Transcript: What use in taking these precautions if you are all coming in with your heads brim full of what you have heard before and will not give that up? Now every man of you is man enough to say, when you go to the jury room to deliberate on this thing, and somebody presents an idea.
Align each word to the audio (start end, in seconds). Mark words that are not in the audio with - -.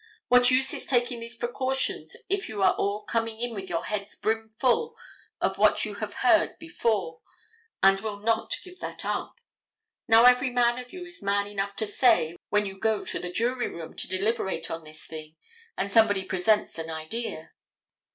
What 0.29 0.49
use 0.49 0.73
in 0.73 0.79
taking 0.87 1.19
these 1.19 1.35
precautions 1.37 2.15
if 2.27 2.49
you 2.49 2.63
are 2.63 2.73
all 2.73 3.03
coming 3.03 3.39
in 3.39 3.53
with 3.53 3.69
your 3.69 3.83
heads 3.85 4.15
brim 4.15 4.51
full 4.57 4.95
of 5.39 5.59
what 5.59 5.85
you 5.85 5.93
have 6.01 6.15
heard 6.25 6.57
before 6.57 7.21
and 7.83 8.01
will 8.01 8.17
not 8.17 8.55
give 8.63 8.79
that 8.79 9.05
up? 9.05 9.35
Now 10.07 10.23
every 10.23 10.49
man 10.49 10.79
of 10.79 10.91
you 10.91 11.05
is 11.05 11.21
man 11.21 11.45
enough 11.45 11.75
to 11.75 11.85
say, 11.85 12.35
when 12.49 12.65
you 12.65 12.79
go 12.79 13.05
to 13.05 13.19
the 13.19 13.31
jury 13.31 13.67
room 13.67 13.95
to 13.97 14.07
deliberate 14.09 14.71
on 14.71 14.85
this 14.85 15.05
thing, 15.05 15.35
and 15.77 15.91
somebody 15.91 16.23
presents 16.25 16.79
an 16.79 16.89
idea. 16.89 17.51